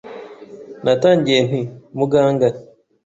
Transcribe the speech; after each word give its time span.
Natangiye 0.83 1.39
nti: 1.47 1.61
“Muganga-”. 1.97 2.47